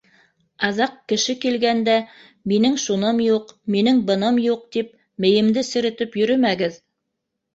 [0.67, 1.93] Аҙаҡ, кеше килгәндә,
[2.53, 4.89] минең шуным юҡ, минең быным юҡ, тип
[5.27, 6.83] мейемде серетеп йөрөмәгеҙ.